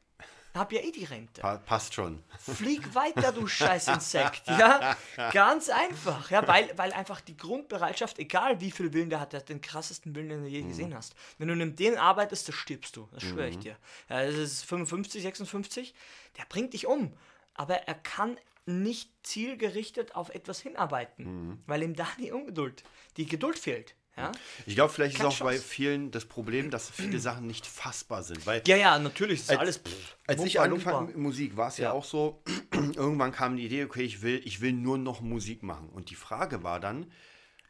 [0.56, 1.42] hab ja eh die Rente.
[1.42, 2.24] Pa passt schon.
[2.40, 4.48] Flieg weiter, du scheiß Insekt.
[4.48, 4.98] Ja,
[5.32, 6.32] ganz einfach.
[6.32, 9.62] Ja, weil, weil einfach die Grundbereitschaft, egal wie viel Willen der hat, der hat den
[9.62, 11.16] krassesten Willen, den du je gesehen hast.
[11.38, 13.08] Wenn du neben den arbeitest, da stirbst du.
[13.12, 13.78] Das schwöre ich dir.
[14.10, 15.94] Ja, das ist 55, 56.
[16.38, 17.14] Der bringt dich um.
[17.54, 18.38] Aber er kann
[18.70, 22.84] nicht zielgerichtet auf etwas hinarbeiten, weil ihm da die Ungeduld,
[23.18, 23.96] die Geduld fehlt.
[24.18, 24.32] Ja,
[24.66, 25.64] Ich glaube, vielleicht ist Keine auch bei Chance.
[25.68, 28.46] vielen das Problem, dass viele Sachen nicht fassbar sind.
[28.46, 29.78] Weil ja, ja natürlich, ist Als- alles.
[29.78, 31.86] Pff, Als ich angefangen mit Musik, war es ja.
[31.86, 31.92] Ja.
[31.94, 35.88] auch so, irgendwann kam die Idee, okay, ich will, ich will nur noch Musik machen.
[35.90, 37.10] Und die Frage war dann,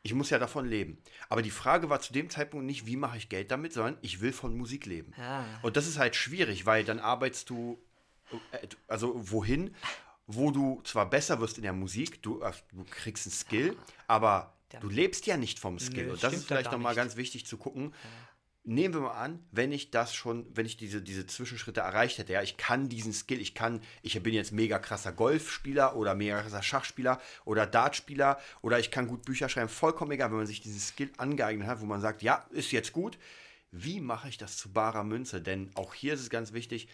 [0.02, 0.98] ich muss ja davon leben.
[1.28, 4.20] Aber die Frage war zu dem Zeitpunkt nicht, wie mache ich Geld damit, sondern ich
[4.22, 5.14] will von Musik leben.
[5.20, 5.46] Ja.
[5.62, 7.78] Und das ist halt schwierig, weil dann arbeitest du,
[8.54, 9.76] äh, also wohin,
[10.32, 13.76] wo du zwar besser wirst in der Musik, du, äh, du kriegst einen Skill,
[14.08, 16.06] aber du lebst ja nicht vom Skill.
[16.06, 17.96] Nö, Und das ist vielleicht nochmal ganz wichtig zu gucken.
[18.64, 22.34] Nehmen wir mal an, wenn ich das schon, wenn ich diese, diese Zwischenschritte erreicht hätte,
[22.34, 26.40] ja, ich kann diesen Skill, ich kann, ich bin jetzt mega krasser Golfspieler oder mega
[26.42, 30.62] krasser Schachspieler oder Dartspieler oder ich kann gut Bücher schreiben, vollkommen egal, wenn man sich
[30.62, 33.18] diesen Skill angeeignet hat, wo man sagt, ja, ist jetzt gut,
[33.72, 35.42] wie mache ich das zu barer Münze?
[35.42, 36.88] Denn auch hier ist es ganz wichtig,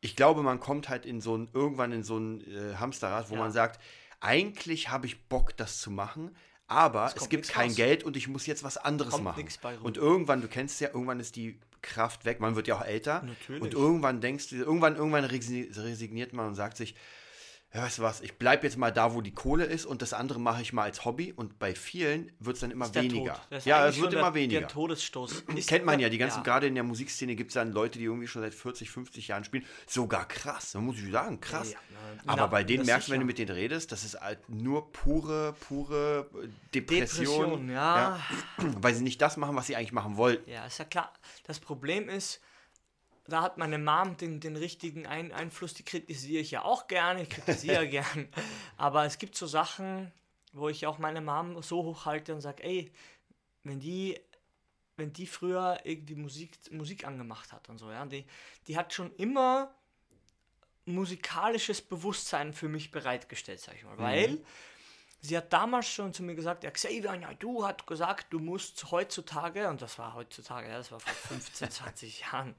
[0.00, 3.34] ich glaube, man kommt halt in so ein, irgendwann in so ein äh, Hamsterrad, wo
[3.34, 3.40] Ja.
[3.40, 3.80] man sagt,
[4.20, 6.34] eigentlich habe ich Bock, das zu machen,
[6.66, 7.76] aber es, kommt gibt kein raus.
[7.76, 9.48] Geld und ich muss jetzt was anderes Kommt machen.
[9.82, 13.22] Und irgendwann, du kennst ja, irgendwann ist die Kraft weg, man wird ja auch älter.
[13.22, 13.62] Natürlich.
[13.62, 16.94] Und irgendwann denkst du, irgendwann, irgendwann resi- resigniert man und sagt sich,
[17.74, 20.14] ja, weißt du was, ich bleibe jetzt mal da, wo die Kohle ist und das
[20.14, 21.34] andere mache ich mal als Hobby.
[21.34, 23.38] Und bei vielen wird es dann immer weniger.
[23.64, 24.60] Ja, es wird immer der, weniger.
[24.60, 25.44] Der Todesstoß.
[25.66, 28.26] Kennt man ja, die ganzen, gerade in der Musikszene gibt es dann Leute, die irgendwie
[28.26, 29.66] schon seit 40, 50 Jahren spielen.
[29.86, 31.72] Sogar krass, muss ich sagen, krass.
[31.72, 31.78] Ja,
[32.24, 34.48] na, Aber na, bei denen merkst du, wenn du mit denen redest, das ist halt
[34.48, 37.50] nur pure, pure äh, Depression.
[37.50, 38.18] Depression, ja.
[38.80, 40.50] Weil sie nicht das machen, was sie eigentlich machen wollten.
[40.50, 41.12] Ja, ist ja klar.
[41.44, 42.40] Das Problem ist,
[43.28, 47.22] da hat meine Mom den, den richtigen Ein Einfluss, die kritisiere ich ja auch gerne,
[47.22, 48.28] ich kritisiere gern.
[48.76, 50.10] Aber es gibt so Sachen,
[50.52, 52.90] wo ich auch meine Mom so hochhalte und sage, ey,
[53.64, 54.18] wenn die,
[54.96, 58.24] wenn die früher irgendwie Musik, Musik angemacht hat und so, ja, die,
[58.66, 59.74] die hat schon immer
[60.86, 63.98] musikalisches Bewusstsein für mich bereitgestellt, sag ich mal.
[63.98, 64.42] Weil
[65.20, 68.90] sie hat damals schon zu mir gesagt, ja, Xavier, ja, du hat gesagt, du musst
[68.90, 72.54] heutzutage, und das war heutzutage, ja, das war vor 15, 20 Jahren,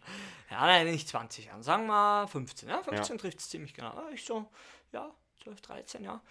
[0.49, 4.01] ja, nein, nicht 20 Jahren, sagen wir 15, ja, 15 trifft es ziemlich genau.
[4.13, 4.47] Ich so,
[4.91, 5.09] ja,
[5.43, 6.21] 12, 13, ja.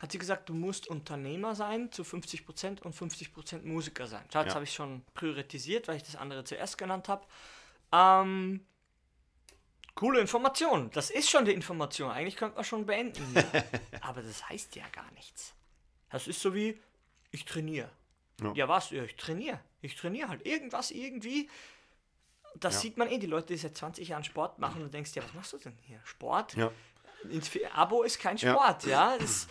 [0.00, 4.22] Hat sie gesagt, du musst Unternehmer sein zu 50% und 50% Musiker sein.
[4.24, 4.54] Jetzt Ja.
[4.54, 7.24] habe ich schon priorisiert, weil ich das andere zuerst genannt habe.
[7.92, 8.66] Ähm,
[9.94, 10.90] coole Information.
[10.90, 12.10] Das ist schon die Information.
[12.10, 13.24] Eigentlich könnte man schon beenden.
[14.02, 15.54] Aber das heißt ja gar nichts.
[16.14, 16.80] Das ist so wie,
[17.32, 17.90] ich trainiere.
[18.40, 18.52] Ja.
[18.54, 18.90] Ja, was?
[18.90, 19.58] Ja, ich trainiere.
[19.82, 20.46] Ich trainiere halt.
[20.46, 21.50] Irgendwas, irgendwie.
[22.54, 22.80] Das Ja.
[22.82, 25.34] sieht man eh, die Leute, die seit 20 Jahren Sport machen und denkst, ja, was
[25.34, 26.00] machst du denn hier?
[26.04, 26.54] Sport?
[26.54, 26.70] Ja.
[27.28, 28.38] Ins Abo ist kein.
[28.38, 29.18] Sport, ja.
[29.18, 29.48] Das,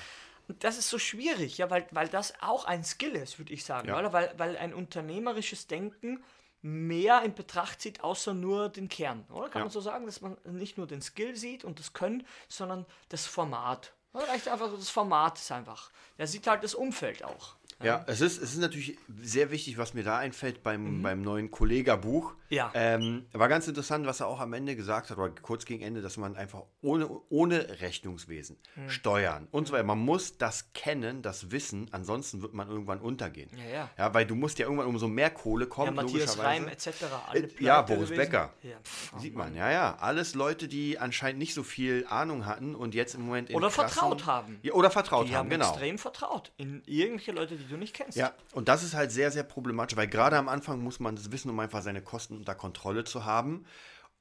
[0.60, 3.92] das ist so schwierig, ja, weil, weil das auch ein Skill ist, würde ich sagen.
[3.92, 4.14] Oder?
[4.14, 6.24] Weil, weil ein unternehmerisches Denken
[6.62, 9.26] mehr in Betracht zieht, außer nur den Kern.
[9.32, 12.26] Oder kann man so sagen, dass man nicht nur den Skill sieht und das Können,
[12.48, 13.92] sondern das Format.
[14.14, 15.90] Reicht einfach das Format ist einfach.
[16.18, 17.56] Der sieht halt das Umfeld auch.
[17.82, 21.50] Ja, es ist, es ist natürlich sehr wichtig, was mir da einfällt beim, beim neuen
[21.52, 22.32] Kollega-Buch.
[22.34, 22.38] Mhm.
[22.50, 22.72] Ja.
[22.76, 26.02] Ähm, war ganz interessant, was er auch am Ende gesagt hat, oder kurz gegen Ende,
[26.02, 28.90] dass man einfach ohne, ohne Rechnungswesen, Mhm.
[28.90, 33.50] Steuern und so weiter, man muss das kennen, das Wissen, ansonsten wird man irgendwann untergehen.
[33.58, 33.90] Ja, ja.
[33.98, 36.62] Ja, weil du musst ja irgendwann umso mehr Kohle kommen, Ja, Matthias logischerweise.
[36.64, 36.88] Reim etc.
[37.28, 38.18] alle Äh, ja, pleite Boris gewesen.
[38.32, 38.54] Becker.
[38.64, 39.50] Ja, pff, oh Sieht Mann.
[39.50, 39.96] man, ja, ja.
[40.00, 43.68] Alles Leute, die anscheinend nicht so viel Ahnung hatten und jetzt im Moment in Oder
[43.68, 44.60] krassen- vertraut haben.
[44.62, 45.70] Ja, oder vertraut Die haben, haben genau.
[45.70, 48.18] extrem vertraut in irgendwelche Leute, die du nicht kennst.
[48.18, 51.32] Ja, und das ist halt sehr, sehr problematisch, weil gerade am Anfang muss man das
[51.32, 53.66] wissen, um einfach seine Kosten unter Kontrolle zu haben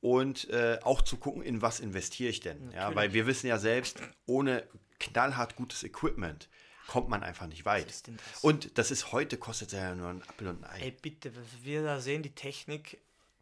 [0.01, 2.73] und äh, auch zu gucken, in was investiere ich denn.
[2.73, 4.65] Ja, weil wir wissen ja selbst, ohne
[4.99, 6.49] knallhart gutes Equipment
[6.87, 7.89] kommt man einfach nicht weit.
[7.89, 8.03] das?
[8.43, 10.81] Und das ist heute, kostet ja nur ein Apfel und ein Ei.
[10.81, 12.99] Ey, bitte, was wir da sehen, die Technik,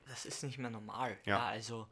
[0.08, 1.16] das ist nicht mehr normal.
[1.24, 1.38] Ja.
[1.38, 1.88] Ja, also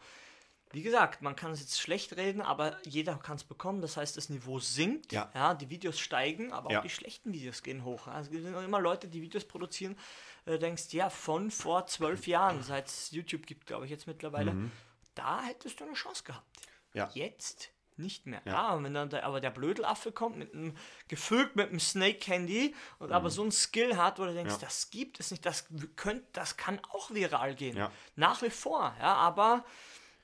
[0.71, 3.81] wie gesagt, man kann es jetzt schlecht reden, aber jeder kann es bekommen.
[3.81, 5.55] Das heißt, das Niveau sinkt, Ja.
[5.55, 6.79] die Videos steigen, aber Ja.
[6.79, 8.07] auch die schlechten Videos gehen hoch.
[8.07, 9.97] Also es sind auch immer Leute, die Videos produzieren,
[10.45, 14.55] äh, denkst, ja, von vor zwölf Jahren, seit es YouTube gibt, glaube ich jetzt mittlerweile,
[15.15, 16.47] da hättest du eine Chance gehabt.
[16.93, 16.99] Mhm.
[16.99, 17.11] Ja.
[17.15, 18.41] Jetzt nicht mehr.
[18.45, 20.77] Ja, und wenn dann der, aber der Blödelaffe kommt mit einem
[21.09, 24.61] gefüllt mit einem Snake Candy und aber so ein Skill hat, wo du denkst, Mhm.
[24.61, 24.67] Ja.
[24.67, 27.77] das gibt es nicht, das könnt, das kann auch viral gehen.
[27.77, 27.91] Ja.
[28.15, 29.65] Nach wie vor, ja, aber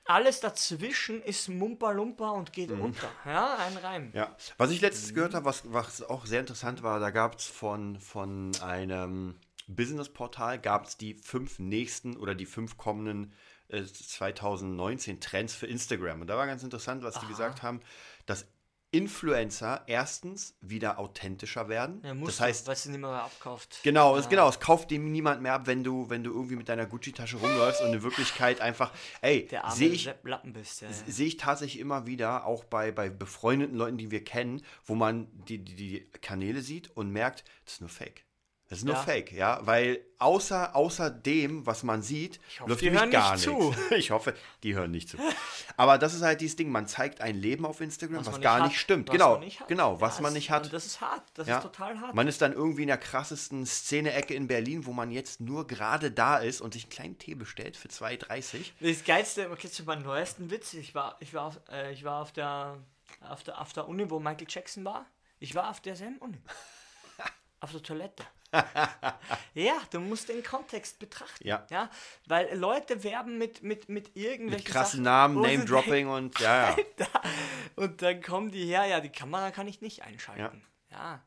[0.05, 3.09] alles dazwischen ist Mumpa-Lumpa und geht unter.
[3.25, 4.07] Ja, ein Reim.
[4.07, 4.11] Mhm.
[4.13, 7.45] Ja, was ich letztens gehört habe, was, was auch sehr interessant war, da gab es
[7.45, 9.35] von, von einem
[9.67, 13.33] Business-Portal, gab es die fünf nächsten oder die fünf kommenden
[13.69, 16.21] äh, 2019 Trends für Instagram.
[16.21, 17.81] Und da war ganz interessant, was die gesagt haben,
[18.27, 18.47] dass
[18.95, 22.01] Influencer erstens wieder authentischer werden.
[22.03, 23.79] Ja, das heißt, du, weil sie nicht mehr abkauft.
[23.83, 26.69] Genau, es, genau, es kauft dem niemand mehr ab, wenn du, wenn du irgendwie mit
[26.69, 30.05] deiner Gucci-Tasche rumläufst und in Wirklichkeit einfach, ey, sehe ich.
[30.05, 30.89] Ja, ja.
[31.07, 35.27] sehe ich tatsächlich immer wieder, auch bei, bei befreundeten Leuten, die wir kennen, wo man
[35.47, 38.25] die, die, die Kanäle sieht und merkt, das ist nur Fake.
[38.67, 39.01] Das ist nur Ja.
[39.01, 43.35] Fake, ja, weil außer, außer dem, was man sieht, hoffe, läuft die nämlich hören gar
[43.35, 43.87] nicht nichts.
[43.89, 43.95] zu.
[43.95, 45.17] Ich hoffe, die hören nicht zu.
[45.77, 48.59] Aber das ist halt dieses Ding, man zeigt ein Leben auf Instagram, was, man gar
[48.61, 49.07] hat, nicht stimmt.
[49.09, 50.63] was genau, nicht genau, was Ja, man nicht hat.
[50.63, 51.21] Und das ist hart.
[51.35, 51.57] Das Ja.
[51.57, 52.15] ist total hart.
[52.15, 56.09] Man ist dann irgendwie in der krassesten Szene-Ecke in Berlin, wo man jetzt nur gerade
[56.09, 58.71] da ist und sich einen kleinen Tee bestellt für 2,30.
[58.79, 62.19] Das Geilste, okay, zu meinem neuesten Witz, ich war, ich war, auf, äh, ich war
[62.23, 62.79] auf, der,
[63.21, 65.05] auf, der, auf der Uni, wo Michael Jackson war.
[65.37, 66.41] Ich war auf derselben Uni.
[67.59, 68.23] auf der Toilette.
[69.53, 71.47] ja, du musst den Kontext betrachten.
[71.47, 71.65] Ja.
[71.69, 71.89] ja
[72.27, 76.75] weil Leute werben mit, mit, mit irgendwelchen Mit krassen Sachen, Namen, Name-Dropping und ja, ja.
[76.75, 77.11] denken,
[77.75, 80.63] Und dann kommen die her, ja, die Kamera kann ich nicht einschalten.
[80.89, 81.21] Ja, ja.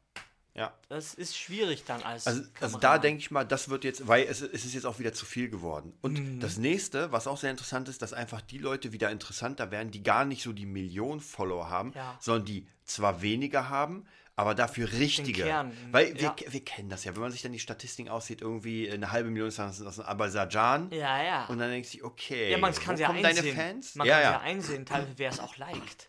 [0.88, 4.24] Das ist schwierig dann als Also, also da denke ich mal, das wird jetzt, weil
[4.26, 5.92] es, es ist jetzt auch wieder zu viel geworden.
[6.02, 6.40] Und Mhm.
[6.40, 10.02] das nächste, was auch sehr interessant ist, dass einfach die Leute wieder interessanter werden, die
[10.02, 12.16] gar nicht so die Millionen Follower haben, Ja.
[12.20, 15.42] sondern die zwar weniger haben, aber dafür richtige.
[15.42, 16.36] Kern, Weil wir, ja.
[16.48, 19.48] wir kennen das ja, wenn man sich dann die Statistiken aussieht, irgendwie eine halbe Million
[19.48, 20.90] ist aus aus Aserbaidschan.
[20.92, 21.46] Ja, ja.
[21.46, 23.44] Und dann denkst du, okay, ja, man kann wo ja kommen einsehen.
[23.56, 23.94] deine Fans?
[23.96, 24.30] Man ja, kann ja.
[24.32, 26.06] ja einsehen, teilweise wer es auch liked.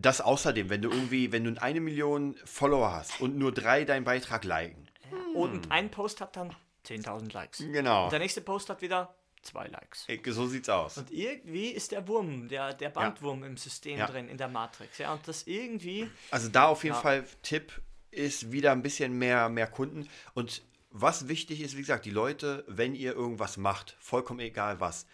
[0.00, 4.04] Das außerdem, wenn du irgendwie, wenn du eine Million Follower hast und nur drei deinen
[4.04, 4.88] Beitrag liken.
[5.34, 6.54] Und ein Post hat dann
[6.86, 7.58] 10.000 Likes.
[7.58, 8.04] Genau.
[8.04, 10.04] Und der nächste Post hat wieder zwei Likes.
[10.06, 10.98] Ey, So sieht's aus.
[10.98, 14.06] Und irgendwie ist der Wurm, der, der Bandwurm im System Ja.
[14.06, 14.98] drin, in der Matrix.
[14.98, 16.08] Ja, und das irgendwie.
[16.30, 17.02] Also da auf jeden Ja.
[17.02, 17.80] Fall Tipp
[18.10, 20.08] ist wieder ein bisschen mehr, mehr Kunden.
[20.34, 25.06] Und was wichtig ist, wie gesagt, die Leute, wenn ihr irgendwas macht, vollkommen egal was,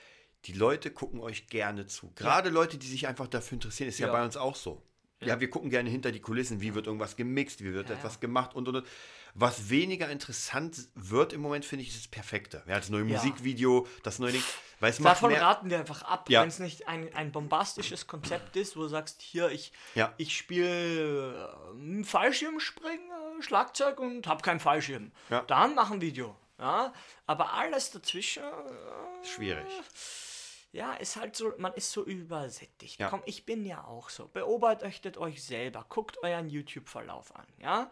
[0.46, 2.12] die Leute gucken euch gerne zu.
[2.16, 4.12] Gerade Leute, die sich einfach dafür interessieren, ist ja, Ja.
[4.12, 4.82] bei uns auch so.
[5.20, 5.40] Ja.
[5.40, 8.20] wir gucken gerne hinter die Kulissen, wie wird irgendwas gemixt, wie wird Ja, etwas ja.
[8.20, 8.86] gemacht und und und.
[9.32, 12.62] Was weniger interessant wird im Moment, finde ich, ist das Perfekte.
[12.66, 13.16] Ja, das neue Ja.
[13.16, 14.42] Musikvideo, das neue Ding.
[14.80, 16.42] Weil es macht Davon mehr, raten wir einfach ab, Ja.
[16.42, 20.12] wenn es nicht ein, ein bombastisches Konzept ist, wo du sagst, hier, ich, Ja.
[20.18, 25.10] ich spiele äh, Fallschirmspringen, äh, Schlagzeug und habe keinen Fallschirm.
[25.30, 25.40] Ja.
[25.46, 26.36] Dann mach ein Video.
[26.58, 26.92] Ja?
[27.26, 28.42] Aber alles dazwischen.
[28.42, 29.66] Äh, schwierig.
[30.74, 32.98] Ja, ist halt so, man ist so übersättigt.
[32.98, 33.08] Ja.
[33.08, 34.26] Komm, ich bin ja auch so.
[34.26, 37.90] Beobachtet euch selber, guckt euren YouTube-Verlauf an, ja.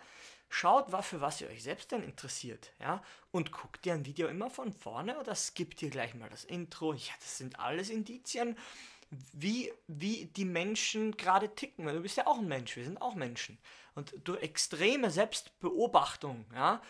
[0.49, 3.01] Schaut, wa- für was ihr euch selbst denn interessiert, ja.
[3.31, 6.93] Und guckt ihr ein Video immer von vorne oder skippt ihr gleich mal das Intro?
[6.93, 8.59] Ja, das sind alles Indizien,
[9.33, 11.87] wie, wie die Menschen gerade ticken.
[11.87, 13.59] Weil Du bist ja auch ein Mensch, wir sind auch Menschen.
[13.95, 16.83] Und durch extreme Selbstbeobachtung, ja,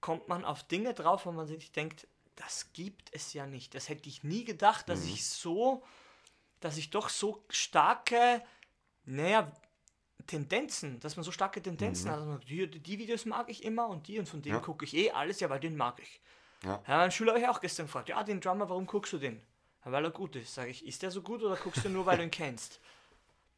[0.00, 3.74] kommt man auf Dinge drauf, wo man sich denkt, das gibt es ja nicht.
[3.74, 5.82] Das hätte ich nie gedacht, dass ich so,
[6.60, 8.42] dass ich doch so starke,
[9.04, 9.50] naja,
[10.26, 12.18] Tendenzen, dass man so starke Tendenzen hat.
[12.18, 14.60] dass man sagt, Die, die Videos mag ich immer und die und von denen Ja.
[14.60, 16.20] gucke ich eh alles, ja, weil den mag ich.
[16.64, 16.82] Ja.
[16.86, 19.42] Ja, mein Schüler habe ich auch gestern gefragt, ja, den Drummer, warum guckst du den?
[19.84, 20.54] Ja, weil er gut ist.
[20.54, 22.80] Sage ich, ist der so gut oder guckst du nur, weil du ihn kennst?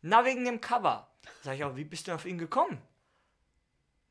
[0.00, 1.06] Na, wegen dem Cover.
[1.42, 2.80] Sag ich, aber wie bist du auf ihn gekommen?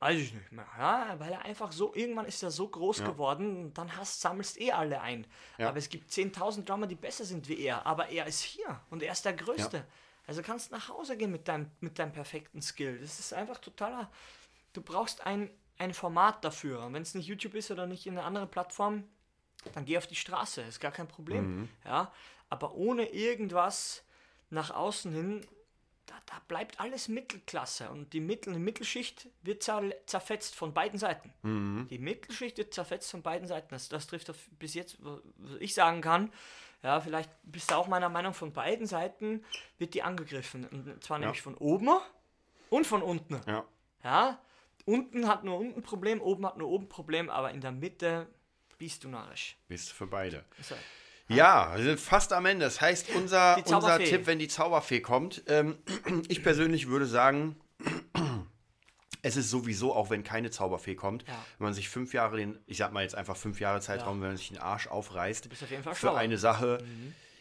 [0.04, 0.66] Weiß ich nicht mehr.
[0.78, 3.10] Ja, weil er einfach so, irgendwann ist er so groß Ja.
[3.10, 5.26] geworden, und dann hast, sammelst eh alle ein.
[5.58, 5.70] Ja.
[5.70, 7.86] Aber es gibt 10.000 Drummer, die besser sind wie er.
[7.86, 9.86] Aber er ist hier und er ist der Größte.
[10.28, 13.00] Also kannst nach Hause gehen mit deinem, mit deinem perfekten Skill.
[13.00, 14.10] Das ist einfach totaler.
[14.74, 16.84] Du brauchst ein, ein Format dafür.
[16.86, 19.04] Und wenn es nicht YouTube ist oder nicht in einer anderen Plattform,
[19.74, 20.62] dann geh auf die Straße.
[20.62, 21.70] Ist gar kein Problem.
[21.86, 22.12] Ja,
[22.50, 24.04] aber ohne irgendwas
[24.50, 25.46] nach außen hin,
[26.06, 27.90] da, da bleibt alles Mittelklasse.
[27.90, 31.34] Und die, Mittel, Mittelschicht wird zer, zerfetzt von beiden Seiten.
[31.90, 33.70] Die Mittelschicht wird zerfetzt von beiden Seiten.
[33.70, 35.20] Das, das trifft auf, bis jetzt, was
[35.60, 36.32] ich sagen kann.
[36.82, 39.44] Ja, vielleicht bist du auch meiner Meinung, von beiden Seiten
[39.78, 40.66] wird die angegriffen.
[40.68, 41.90] Und zwar nämlich von oben
[42.70, 43.40] und von unten.
[43.48, 43.66] Ja.
[44.04, 44.42] Ja,
[44.86, 47.72] unten hat nur unten ein Problem, oben hat nur oben ein Problem, aber in der
[47.72, 48.28] Mitte
[48.78, 49.56] bist du narrisch.
[49.70, 50.44] Bist für beide.
[50.62, 50.76] So.
[51.30, 52.66] Ja, wir sind fast am Ende.
[52.66, 53.98] Das heißt, unser, unser.
[54.00, 55.78] Tipp, wenn die Zauberfee kommt, ähm,
[56.28, 57.56] ich persönlich würde sagen,
[59.22, 61.34] es ist sowieso, auch wenn keine Zauberfee kommt, Ja.
[61.58, 64.30] wenn man sich fünf Jahre den, ich sag mal jetzt einfach fünf Jahre Zeitraum, wenn
[64.30, 66.18] man sich den Arsch aufreißt für schlauer.
[66.18, 66.84] eine Sache.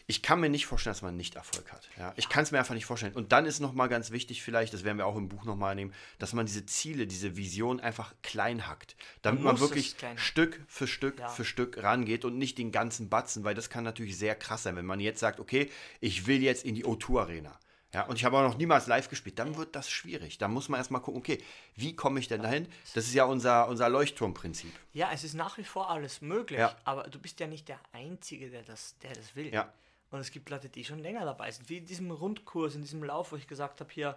[0.05, 1.87] Ich kann mir nicht vorstellen, dass man nicht Erfolg hat.
[1.97, 2.13] Ja?
[2.17, 3.13] Ich kann es mir einfach nicht vorstellen.
[3.13, 5.93] Und dann ist nochmal ganz wichtig, vielleicht, das werden wir auch im Buch nochmal nehmen,
[6.19, 8.97] dass man diese Ziele, diese Vision einfach klein hackt.
[9.21, 9.95] Damit Man man, wirklich.
[10.15, 11.29] Stück für Stück Ja.
[11.29, 14.75] für Stück rangeht und nicht den ganzen Batzen, weil das kann natürlich sehr krass sein,
[14.75, 15.69] wenn man jetzt sagt, okay,
[16.01, 17.57] ich will jetzt in die O2 Arena.
[17.93, 20.39] Ja, und ich habe auch noch niemals live gespielt, dann wird das schwierig.
[20.39, 21.37] Da muss man erstmal gucken, okay,
[21.75, 22.67] wie komme ich denn dahin?
[22.95, 24.73] Das ist ja unser, unser Leuchtturmprinzip.
[24.93, 26.75] Ja, es ist nach wie vor alles möglich, Ja.
[26.85, 29.53] aber du bist ja nicht der Einzige, der das, der das will.
[29.53, 29.71] Ja.
[30.13, 33.03] Und es gibt Leute, die schon länger dabei sind, wie in diesem Rundkurs, in diesem
[33.03, 34.15] Lauf, wo ich gesagt habe, hier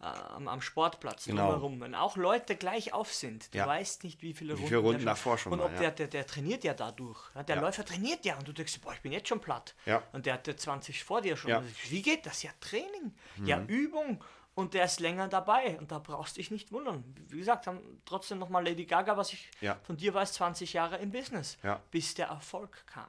[0.00, 1.46] äh, am, am Sportplatz Genau.
[1.52, 1.80] drumherum.
[1.80, 3.66] Wenn auch Leute gleich auf sind, du Ja.
[3.66, 5.78] weißt nicht, wie viele Wie Runden, viele Runden der davor schon Und ob ja.
[5.78, 7.18] der, der, der trainiert ja dadurch.
[7.48, 7.62] Der Ja.
[7.62, 9.74] Läufer trainiert ja und du denkst, boah, ich bin jetzt schon platt.
[9.86, 10.02] Ja.
[10.12, 11.50] Und der hatte 20 vor dir schon.
[11.50, 11.62] Ja.
[11.62, 11.72] Mhm.
[11.88, 12.42] Wie geht das?
[12.42, 14.22] Ja, Training, ja, Übung.
[14.54, 17.02] Und der ist länger dabei und da brauchst du dich nicht wundern.
[17.28, 19.78] Wie gesagt, haben trotzdem nochmal Lady Gaga, was ich Ja.
[19.84, 21.80] von dir weiß, 20 Jahre im Business, Ja.
[21.90, 23.06] bis der Erfolg kam.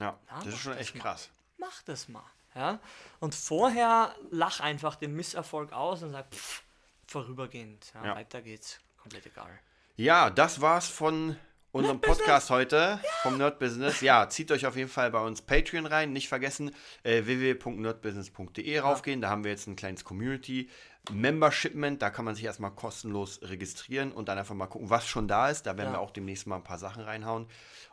[0.00, 1.28] Ja, Ja, das ist schon das echt krass.
[1.60, 2.24] Mach das mal.
[2.54, 2.80] Ja?
[3.20, 6.62] Und vorher lach einfach den Misserfolg aus und sag, pff,
[7.06, 7.92] vorübergehend.
[7.94, 8.14] Ja, Ja.
[8.16, 8.80] Weiter geht's.
[8.98, 9.50] Komplett egal.
[9.96, 11.36] Ja, das war's von
[11.72, 14.00] unserem Podcast heute vom Nerd Business.
[14.00, 16.12] Ja, zieht euch auf jeden Fall bei uns Patreon rein.
[16.12, 19.20] Nicht vergessen, äh, www.nerdbusiness.de raufgehen.
[19.20, 20.68] Da haben wir jetzt ein kleines Community
[21.12, 22.02] Membershipment.
[22.02, 25.48] Da kann man sich erstmal kostenlos registrieren und dann einfach mal gucken, was schon da
[25.48, 25.64] ist.
[25.64, 25.94] Da werden Ja.
[25.98, 27.46] wir auch demnächst mal ein paar Sachen reinhauen.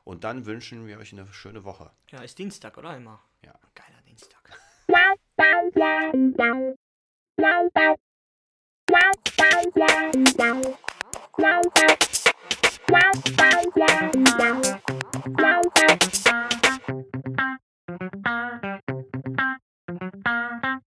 [0.04, 1.92] Und dann wünschen wir euch eine schöne Woche.
[2.10, 2.96] Ja, ist Dienstag, oder?
[2.96, 3.20] Immer.
[3.48, 3.54] Ja.
[3.76, 4.44] Geiler Dienstag.
[20.30, 20.87] Thank you.